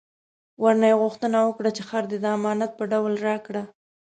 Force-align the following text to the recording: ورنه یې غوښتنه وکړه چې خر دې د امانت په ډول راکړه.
ورنه 0.61 0.85
یې 0.91 0.99
غوښتنه 1.01 1.37
وکړه 1.43 1.69
چې 1.77 1.81
خر 1.89 2.03
دې 2.09 2.17
د 2.21 2.25
امانت 2.37 2.71
په 2.75 2.83
ډول 2.91 3.13
راکړه. 3.27 3.61